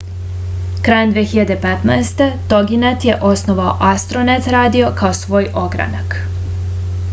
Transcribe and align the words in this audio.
krajem 0.85 1.11
2015 1.17 2.23
toginet 2.53 3.05
je 3.09 3.19
osnovao 3.33 3.77
astronet 3.93 4.47
radio 4.57 4.91
kao 5.03 5.13
svoj 5.23 5.49
ogranak 5.67 6.17